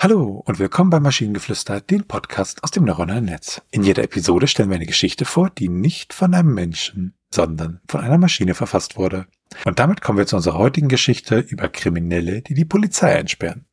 Hallo 0.00 0.44
und 0.46 0.60
willkommen 0.60 0.90
bei 0.90 1.00
Maschinengeflüster, 1.00 1.80
dem 1.80 2.04
Podcast 2.04 2.62
aus 2.62 2.70
dem 2.70 2.84
neuronalen 2.84 3.24
Netz. 3.24 3.62
In 3.72 3.82
jeder 3.82 4.04
Episode 4.04 4.46
stellen 4.46 4.70
wir 4.70 4.76
eine 4.76 4.86
Geschichte 4.86 5.24
vor, 5.24 5.50
die 5.50 5.68
nicht 5.68 6.12
von 6.12 6.34
einem 6.34 6.54
Menschen, 6.54 7.14
sondern 7.34 7.80
von 7.88 8.02
einer 8.02 8.16
Maschine 8.16 8.54
verfasst 8.54 8.96
wurde. 8.96 9.26
Und 9.64 9.80
damit 9.80 10.00
kommen 10.00 10.16
wir 10.16 10.26
zu 10.28 10.36
unserer 10.36 10.56
heutigen 10.56 10.86
Geschichte 10.86 11.40
über 11.40 11.68
Kriminelle, 11.68 12.42
die 12.42 12.54
die 12.54 12.64
Polizei 12.64 13.18
einsperren. 13.18 13.66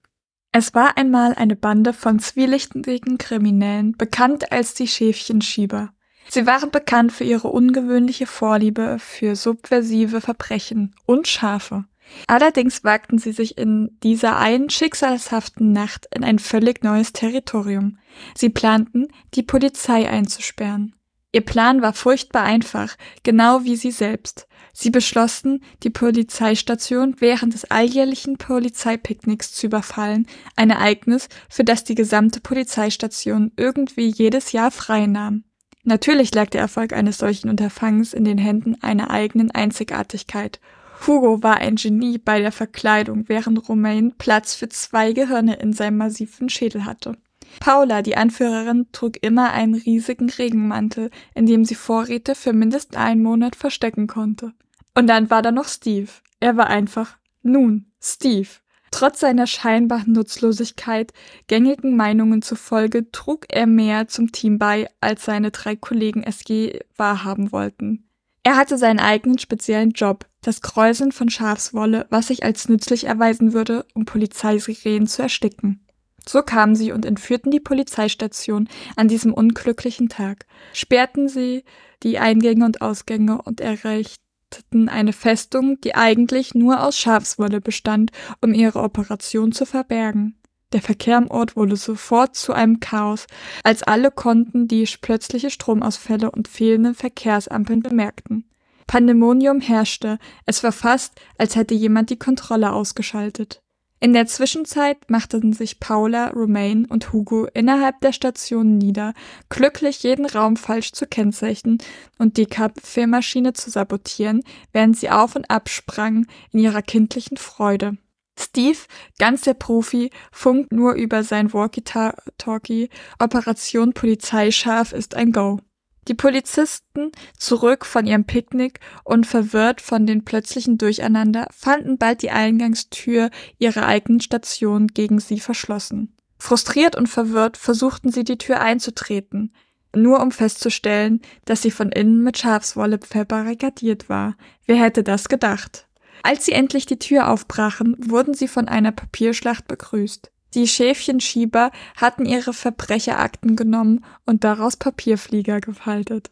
Es 0.51 0.73
war 0.73 0.97
einmal 0.97 1.35
eine 1.35 1.55
Bande 1.55 1.93
von 1.93 2.17
zwielichtigen 2.17 3.19
Kriminellen, 3.19 3.95
bekannt 3.95 4.51
als 4.51 4.73
die 4.73 4.87
Schäfchenschieber. 4.87 5.91
Sie 6.27 6.47
waren 6.47 6.71
bekannt 6.71 7.11
für 7.11 7.23
ihre 7.23 7.49
ungewöhnliche 7.49 8.25
Vorliebe 8.25 8.97
für 8.97 9.35
subversive 9.35 10.21
Verbrechen 10.21 10.95
und 11.05 11.27
Schafe. 11.27 11.85
Allerdings 12.27 12.83
wagten 12.83 13.17
sie 13.17 13.31
sich 13.31 13.57
in 13.57 13.97
dieser 14.03 14.37
einen 14.37 14.69
schicksalshaften 14.69 15.71
Nacht 15.71 16.07
in 16.13 16.23
ein 16.23 16.39
völlig 16.39 16.83
neues 16.83 17.13
Territorium. 17.13 17.99
Sie 18.35 18.49
planten, 18.49 19.07
die 19.33 19.43
Polizei 19.43 20.09
einzusperren. 20.09 20.95
Ihr 21.31 21.41
Plan 21.41 21.81
war 21.81 21.91
furchtbar 21.91 22.43
einfach, 22.43 22.95
genau 23.23 23.65
wie 23.65 23.75
sie 23.75 23.91
selbst. 23.91 24.47
Sie 24.71 24.89
beschlossen, 24.89 25.63
die 25.83 25.89
Polizeistation 25.89 27.15
während 27.19 27.53
des 27.53 27.65
alljährlichen 27.65 28.37
Polizeipicknicks 28.37 29.51
zu 29.51 29.67
überfallen, 29.67 30.27
ein 30.55 30.69
Ereignis, 30.69 31.27
für 31.49 31.65
das 31.65 31.83
die 31.83 31.95
gesamte 31.95 32.39
Polizeistation 32.39 33.51
irgendwie 33.57 34.07
jedes 34.07 34.53
Jahr 34.53 34.71
frei 34.71 35.07
nahm. 35.07 35.43
Natürlich 35.83 36.33
lag 36.33 36.49
der 36.51 36.61
Erfolg 36.61 36.93
eines 36.93 37.17
solchen 37.17 37.49
Unterfangens 37.49 38.13
in 38.13 38.23
den 38.23 38.37
Händen 38.37 38.81
einer 38.81 39.11
eigenen 39.11 39.51
Einzigartigkeit 39.51 40.61
Hugo 41.07 41.43
war 41.43 41.57
ein 41.57 41.75
Genie 41.75 42.17
bei 42.17 42.39
der 42.39 42.51
Verkleidung, 42.51 43.25
während 43.27 43.69
Romain 43.69 44.13
Platz 44.17 44.55
für 44.55 44.69
zwei 44.69 45.13
Gehirne 45.13 45.55
in 45.57 45.71
seinem 45.71 45.97
massiven 45.97 46.49
Schädel 46.49 46.85
hatte. 46.85 47.17
Paula, 47.59 48.01
die 48.01 48.17
Anführerin, 48.17 48.87
trug 48.91 49.17
immer 49.21 49.51
einen 49.51 49.75
riesigen 49.75 50.29
Regenmantel, 50.29 51.09
in 51.35 51.45
dem 51.45 51.63
sie 51.63 51.75
Vorräte 51.75 52.33
für 52.35 52.53
mindestens 52.53 52.97
einen 52.97 53.21
Monat 53.21 53.55
verstecken 53.55 54.07
konnte. 54.07 54.53
Und 54.95 55.07
dann 55.07 55.29
war 55.29 55.41
da 55.41 55.51
noch 55.51 55.67
Steve. 55.67 56.09
Er 56.39 56.57
war 56.57 56.67
einfach, 56.67 57.17
nun, 57.43 57.91
Steve. 58.01 58.47
Trotz 58.91 59.19
seiner 59.19 59.45
scheinbaren 59.45 60.13
Nutzlosigkeit, 60.13 61.11
gängigen 61.47 61.97
Meinungen 61.97 62.41
zufolge, 62.41 63.11
trug 63.11 63.45
er 63.49 63.67
mehr 63.67 64.07
zum 64.07 64.31
Team 64.31 64.57
bei, 64.57 64.87
als 65.01 65.25
seine 65.25 65.51
drei 65.51 65.75
Kollegen 65.75 66.23
es 66.23 66.47
je 66.47 66.79
wahrhaben 66.95 67.51
wollten. 67.51 68.04
Er 68.45 68.57
hatte 68.57 68.77
seinen 68.77 68.99
eigenen 68.99 69.39
speziellen 69.39 69.89
Job, 69.89 70.27
das 70.43 70.61
Kräuseln 70.61 71.11
von 71.11 71.29
Schafswolle, 71.29 72.05
was 72.11 72.27
sich 72.27 72.43
als 72.43 72.69
nützlich 72.69 73.05
erweisen 73.05 73.53
würde, 73.53 73.87
um 73.95 74.05
Polizeisirenen 74.05 75.07
zu 75.07 75.23
ersticken. 75.23 75.83
So 76.29 76.43
kamen 76.43 76.75
sie 76.75 76.91
und 76.91 77.07
entführten 77.07 77.49
die 77.49 77.59
Polizeistation 77.59 78.69
an 78.95 79.07
diesem 79.07 79.33
unglücklichen 79.33 80.09
Tag, 80.09 80.45
sperrten 80.73 81.27
sie 81.27 81.63
die 82.03 82.19
Eingänge 82.19 82.65
und 82.65 82.83
Ausgänge 82.83 83.41
und 83.41 83.61
errichteten 83.61 84.89
eine 84.89 85.13
Festung, 85.13 85.81
die 85.81 85.95
eigentlich 85.95 86.53
nur 86.53 86.83
aus 86.83 86.99
Schafswolle 86.99 87.61
bestand, 87.61 88.11
um 88.41 88.53
ihre 88.53 88.83
Operation 88.83 89.53
zu 89.53 89.65
verbergen. 89.65 90.37
Der 90.73 90.81
Verkehr 90.81 91.17
am 91.17 91.27
Ort 91.27 91.55
wurde 91.55 91.75
sofort 91.75 92.35
zu 92.35 92.53
einem 92.53 92.79
Chaos, 92.79 93.27
als 93.63 93.83
alle 93.83 94.11
konnten 94.11 94.67
die 94.67 94.87
plötzliche 94.99 95.49
Stromausfälle 95.49 96.31
und 96.31 96.47
fehlenden 96.47 96.95
Verkehrsampeln 96.95 97.81
bemerkten. 97.81 98.49
Pandemonium 98.87 99.61
herrschte, 99.61 100.19
es 100.45 100.63
war 100.63 100.71
fast, 100.71 101.13
als 101.37 101.55
hätte 101.55 101.73
jemand 101.73 102.09
die 102.09 102.19
Kontrolle 102.19 102.73
ausgeschaltet. 102.73 103.61
In 103.99 104.13
der 104.13 104.27
Zwischenzeit 104.27 105.09
machten 105.09 105.53
sich 105.53 105.79
Paula, 105.79 106.29
Romaine 106.29 106.85
und 106.89 107.11
Hugo 107.11 107.47
innerhalb 107.53 108.01
der 108.01 108.11
Station 108.11 108.77
nieder, 108.77 109.13
glücklich 109.49 110.03
jeden 110.03 110.25
Raum 110.25 110.57
falsch 110.57 110.91
zu 110.91 111.07
kennzeichnen 111.07 111.79
und 112.19 112.37
die 112.37 112.45
Kaffeemaschine 112.45 113.53
zu 113.53 113.69
sabotieren, 113.71 114.43
während 114.73 114.97
sie 114.97 115.09
auf 115.09 115.35
und 115.35 115.49
ab 115.49 115.69
sprangen 115.69 116.27
in 116.51 116.59
ihrer 116.59 116.81
kindlichen 116.81 117.37
Freude. 117.37 117.97
Steve, 118.37 118.79
ganz 119.17 119.41
der 119.41 119.53
Profi, 119.53 120.09
funkt 120.31 120.71
nur 120.71 120.93
über 120.93 121.23
sein 121.23 121.53
Walkie-Talkie, 121.53 122.89
Operation 123.19 123.93
Polizeischaf 123.93 124.91
ist 124.91 125.15
ein 125.15 125.31
Go. 125.31 125.59
Die 126.07 126.13
Polizisten, 126.13 127.11
zurück 127.37 127.85
von 127.85 128.05
ihrem 128.05 128.25
Picknick 128.25 128.79
und 129.03 129.25
verwirrt 129.25 129.81
von 129.81 130.05
den 130.05 130.23
plötzlichen 130.23 130.77
Durcheinander, 130.77 131.47
fanden 131.51 131.97
bald 131.97 132.21
die 132.21 132.29
Eingangstür 132.29 133.31
ihrer 133.57 133.87
eigenen 133.87 134.19
Station 134.19 134.87
gegen 134.87 135.19
sie 135.19 135.39
verschlossen. 135.39 136.15
Frustriert 136.37 136.95
und 136.95 137.07
verwirrt 137.07 137.57
versuchten 137.57 138.11
sie 138.11 138.23
die 138.23 138.37
Tür 138.37 138.61
einzutreten, 138.61 139.51
nur 139.95 140.21
um 140.21 140.31
festzustellen, 140.31 141.21
dass 141.45 141.63
sie 141.63 141.71
von 141.71 141.91
innen 141.91 142.21
mit 142.21 142.37
Schafswolle 142.37 142.99
verbarrikadiert 142.99 144.09
war. 144.09 144.35
Wer 144.65 144.75
hätte 144.75 145.03
das 145.03 145.27
gedacht? 145.27 145.84
Als 146.25 146.45
sie 146.45 146.53
endlich 146.53 146.87
die 146.87 146.97
Tür 146.97 147.29
aufbrachen, 147.29 147.95
wurden 147.99 148.33
sie 148.33 148.47
von 148.47 148.67
einer 148.67 148.91
Papierschlacht 148.91 149.67
begrüßt. 149.67 150.31
Die 150.55 150.67
Schäfchenschieber 150.67 151.69
hatten 151.97 152.25
ihre 152.25 152.51
Verbrecherakten 152.51 153.55
genommen 153.55 154.03
und 154.25 154.43
daraus 154.43 154.75
Papierflieger 154.75 155.61
gefaltet. 155.61 156.31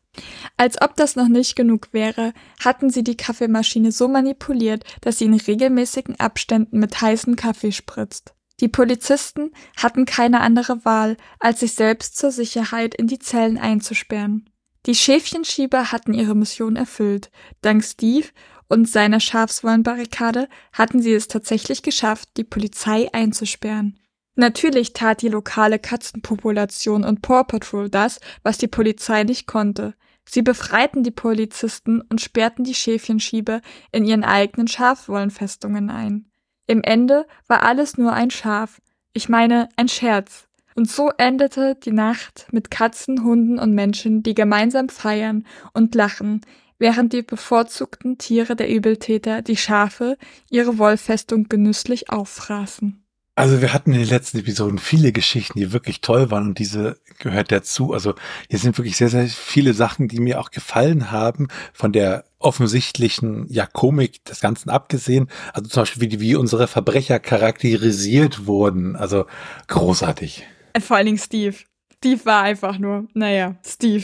Als 0.58 0.82
ob 0.82 0.96
das 0.96 1.16
noch 1.16 1.28
nicht 1.28 1.56
genug 1.56 1.90
wäre, 1.92 2.34
hatten 2.60 2.90
sie 2.90 3.04
die 3.04 3.18
Kaffeemaschine 3.18 3.92
so 3.92 4.08
manipuliert, 4.08 4.84
dass 5.02 5.20
sie 5.20 5.26
in 5.26 5.36
regelmäßigen 5.36 6.20
Abständen 6.20 6.80
mit 6.80 7.00
heißem 7.00 7.36
Kaffee 7.36 7.72
spritzt. 7.72 8.34
Die 8.62 8.70
Polizisten 8.70 9.52
hatten 9.78 10.06
keine 10.06 10.42
andere 10.42 10.86
Wahl, 10.86 11.18
als 11.38 11.60
sich 11.60 11.76
selbst 11.76 12.18
zur 12.18 12.32
Sicherheit 12.32 12.96
in 12.96 13.06
die 13.06 13.20
Zellen 13.20 13.60
einzusperren. 13.60 14.50
Die 14.86 14.96
Schäfchenschieber 14.96 15.94
hatten 15.94 16.14
ihre 16.14 16.36
Mission 16.36 16.76
erfüllt. 16.76 17.32
Dank 17.62 17.86
Steve 17.86 18.28
und 18.74 18.90
seiner 18.90 19.20
Schafswollenbarrikade 19.20 20.50
hatten 20.72 21.00
sie 21.00 21.14
es 21.14 21.28
tatsächlich 21.28 21.84
geschafft, 21.84 22.30
die 22.38 22.44
Polizei 22.44 23.08
einzusperren. 23.14 24.00
Natürlich 24.34 24.94
tat 24.94 25.22
die 25.22 25.28
lokale 25.28 25.78
Katzenpopulation 25.78 27.04
und 27.04 27.22
Paw 27.22 27.44
Patrol 27.44 27.88
das, 27.88 28.20
was 28.42 28.58
die 28.58 28.68
Polizei 28.68 29.26
nicht 29.26 29.46
konnte. 29.46 29.94
Sie 30.26 30.42
befreiten 30.42 31.04
die 31.04 31.12
Polizisten 31.12 32.02
und 32.02 32.20
sperrten 32.20 32.64
die 32.64 32.74
Schäfchenschieber 32.74 33.62
in 33.92 34.06
ihren 34.06 34.24
eigenen 34.24 34.68
Schafwollenfestungen 34.68 35.92
ein. 35.92 36.32
Im 36.66 36.82
Ende 36.82 37.28
war 37.48 37.62
alles 37.62 38.00
nur 38.00 38.14
ein 38.14 38.32
Schaf. 38.32 38.82
Ich 39.14 39.30
meine, 39.30 39.70
ein 39.76 39.88
Scherz. 39.88 40.48
Und 40.76 40.90
so 40.90 41.12
endete 41.20 41.76
die 41.76 41.92
Nacht 41.92 42.48
mit 42.52 42.72
Katzen, 42.72 43.24
Hunden 43.24 43.60
und 43.60 43.76
Menschen, 43.76 44.24
die 44.24 44.34
gemeinsam 44.34 44.90
feiern 44.90 45.46
und 45.74 45.94
lachen, 45.94 46.42
während 46.84 47.14
die 47.14 47.22
bevorzugten 47.22 48.18
Tiere 48.18 48.58
der 48.58 48.70
Übeltäter, 48.70 49.42
die 49.42 49.56
Schafe, 49.56 50.18
ihre 50.50 50.78
Wollfestung 50.78 51.48
genüsslich 51.48 52.10
auffraßen. 52.10 53.02
Also 53.36 53.62
wir 53.62 53.74
hatten 53.74 53.94
in 53.94 54.00
den 54.00 54.10
letzten 54.10 54.40
Episoden 54.40 54.80
viele 54.80 55.14
Geschichten, 55.14 55.58
die 55.58 55.72
wirklich 55.72 56.02
toll 56.02 56.30
waren 56.30 56.50
und 56.50 56.60
diese 56.60 57.00
gehört 57.20 57.54
dazu. 57.54 57.94
Also 57.94 58.16
hier 58.50 58.60
sind 58.60 58.78
wirklich 58.78 58.98
sehr, 58.98 59.08
sehr 59.08 59.28
viele 59.28 59.74
Sachen, 59.74 60.10
die 60.10 60.20
mir 60.20 60.42
auch 60.42 60.52
gefallen 60.52 61.10
haben, 61.10 61.48
von 61.72 61.94
der 61.94 62.26
offensichtlichen 62.38 63.48
ja, 63.50 63.66
Komik 63.66 64.26
des 64.26 64.42
Ganzen 64.42 64.70
abgesehen. 64.70 65.30
Also 65.54 65.70
zum 65.70 65.84
Beispiel, 65.84 66.12
wie, 66.12 66.20
wie 66.20 66.36
unsere 66.36 66.68
Verbrecher 66.68 67.20
charakterisiert 67.20 68.46
wurden. 68.46 68.98
Also 68.98 69.26
großartig. 69.68 70.46
Vor 70.82 70.98
allen 70.98 71.06
Dingen 71.06 71.18
Steve. 71.18 71.56
Steve 71.96 72.26
war 72.26 72.44
einfach 72.44 72.78
nur, 72.78 73.08
naja, 73.14 73.56
Steve. 73.66 74.04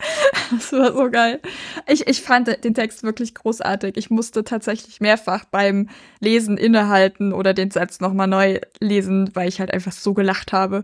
Das 0.50 0.72
war 0.72 0.92
so 0.92 1.10
geil. 1.10 1.40
Ich, 1.86 2.08
ich 2.08 2.22
fand 2.22 2.48
den 2.64 2.74
Text 2.74 3.04
wirklich 3.04 3.34
großartig. 3.34 3.96
Ich 3.96 4.10
musste 4.10 4.42
tatsächlich 4.42 5.00
mehrfach 5.00 5.44
beim 5.44 5.88
Lesen 6.18 6.56
innehalten 6.56 7.32
oder 7.32 7.54
den 7.54 7.70
Satz 7.70 8.00
nochmal 8.00 8.26
neu 8.26 8.58
lesen, 8.80 9.30
weil 9.34 9.48
ich 9.48 9.60
halt 9.60 9.72
einfach 9.72 9.92
so 9.92 10.12
gelacht 10.12 10.52
habe. 10.52 10.82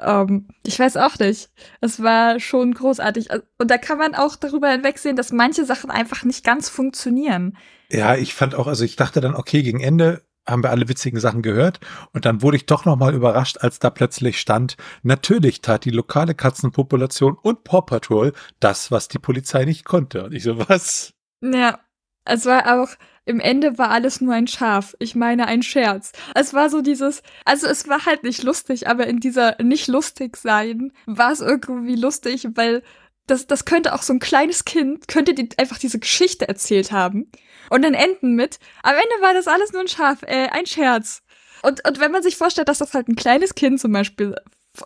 Ähm, 0.00 0.46
ich 0.64 0.78
weiß 0.78 0.96
auch 0.98 1.18
nicht. 1.18 1.50
Es 1.80 2.02
war 2.02 2.38
schon 2.38 2.74
großartig. 2.74 3.30
Und 3.58 3.70
da 3.70 3.78
kann 3.78 3.98
man 3.98 4.14
auch 4.14 4.36
darüber 4.36 4.70
hinwegsehen, 4.70 5.16
dass 5.16 5.32
manche 5.32 5.64
Sachen 5.64 5.90
einfach 5.90 6.24
nicht 6.24 6.44
ganz 6.44 6.68
funktionieren. 6.68 7.56
Ja, 7.90 8.16
ich 8.16 8.34
fand 8.34 8.54
auch, 8.54 8.66
also 8.66 8.84
ich 8.84 8.96
dachte 8.96 9.20
dann, 9.20 9.34
okay, 9.34 9.62
gegen 9.62 9.80
Ende 9.80 10.22
haben 10.48 10.62
wir 10.62 10.70
alle 10.70 10.88
witzigen 10.88 11.20
Sachen 11.20 11.42
gehört. 11.42 11.80
Und 12.12 12.24
dann 12.24 12.42
wurde 12.42 12.56
ich 12.56 12.66
doch 12.66 12.84
nochmal 12.84 13.14
überrascht, 13.14 13.58
als 13.60 13.78
da 13.78 13.90
plötzlich 13.90 14.40
stand, 14.40 14.76
natürlich 15.02 15.60
tat 15.60 15.84
die 15.84 15.90
lokale 15.90 16.34
Katzenpopulation 16.34 17.36
und 17.40 17.64
Paw 17.64 17.82
Patrol 17.82 18.32
das, 18.60 18.90
was 18.90 19.08
die 19.08 19.18
Polizei 19.18 19.64
nicht 19.64 19.84
konnte. 19.84 20.24
Und 20.24 20.34
ich 20.34 20.42
so, 20.42 20.58
was? 20.68 21.12
Ja, 21.42 21.78
es 22.24 22.46
war 22.46 22.80
auch, 22.80 22.88
im 23.24 23.40
Ende 23.40 23.76
war 23.76 23.90
alles 23.90 24.20
nur 24.20 24.34
ein 24.34 24.46
Schaf. 24.46 24.96
Ich 24.98 25.14
meine 25.14 25.46
ein 25.46 25.62
Scherz. 25.62 26.12
Es 26.34 26.54
war 26.54 26.70
so 26.70 26.80
dieses, 26.80 27.22
also 27.44 27.66
es 27.66 27.86
war 27.88 28.06
halt 28.06 28.22
nicht 28.22 28.42
lustig, 28.42 28.88
aber 28.88 29.06
in 29.06 29.20
dieser 29.20 29.62
nicht 29.62 29.86
lustig 29.86 30.36
sein 30.36 30.92
war 31.06 31.32
es 31.32 31.40
irgendwie 31.40 31.96
lustig, 31.96 32.48
weil 32.54 32.82
das, 33.30 33.46
das 33.46 33.64
könnte 33.64 33.94
auch 33.94 34.02
so 34.02 34.12
ein 34.12 34.18
kleines 34.18 34.64
Kind, 34.64 35.08
könnte 35.08 35.34
die 35.34 35.48
einfach 35.58 35.78
diese 35.78 35.98
Geschichte 35.98 36.48
erzählt 36.48 36.92
haben 36.92 37.30
und 37.70 37.82
dann 37.82 37.94
enden 37.94 38.34
mit, 38.34 38.58
am 38.82 38.94
Ende 38.94 39.22
war 39.22 39.34
das 39.34 39.46
alles 39.46 39.72
nur 39.72 39.82
ein 39.82 39.88
Schaf, 39.88 40.22
äh, 40.22 40.48
ein 40.50 40.66
Scherz. 40.66 41.22
Und, 41.62 41.86
und 41.86 42.00
wenn 42.00 42.12
man 42.12 42.22
sich 42.22 42.36
vorstellt, 42.36 42.68
dass 42.68 42.78
das 42.78 42.94
halt 42.94 43.08
ein 43.08 43.16
kleines 43.16 43.54
Kind 43.54 43.80
zum 43.80 43.92
Beispiel 43.92 44.34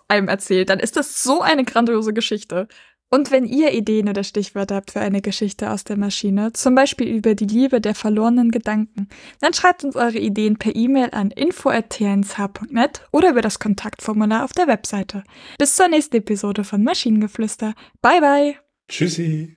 einem 0.08 0.28
erzählt, 0.28 0.70
dann 0.70 0.80
ist 0.80 0.96
das 0.96 1.22
so 1.22 1.42
eine 1.42 1.64
grandiose 1.64 2.12
Geschichte. 2.12 2.68
Und 3.14 3.31
wenn 3.31 3.44
ihr 3.44 3.75
Ideen 3.75 4.09
oder 4.09 4.25
Stichwörter 4.25 4.76
habt 4.76 4.93
für 4.93 5.00
eine 5.00 5.20
Geschichte 5.20 5.70
aus 5.70 5.85
der 5.85 5.99
Maschine, 5.99 6.55
zum 6.55 6.75
Beispiel 6.75 7.09
über 7.09 7.35
die 7.35 7.44
Liebe 7.44 7.79
der 7.79 7.94
verlorenen 7.94 8.50
Gedanken, 8.50 9.06
dann 9.38 9.53
schreibt 9.53 9.85
uns 9.85 9.97
eure 9.97 10.19
Ideen 10.19 10.56
per 10.56 10.75
E-Mail 10.75 11.11
an 11.12 11.31
info.tnsh.net 11.31 13.06
oder 13.12 13.29
über 13.29 13.43
das 13.43 13.59
Kontaktformular 13.59 14.44
auf 14.44 14.53
der 14.53 14.67
Webseite. 14.67 15.25
Bis 15.59 15.76
zur 15.76 15.88
nächsten 15.88 16.17
Episode 16.17 16.64
von 16.64 16.82
Maschinengeflüster. 16.82 17.75
Bye 18.00 18.20
bye! 18.20 18.55
Tschüssi! 18.88 19.56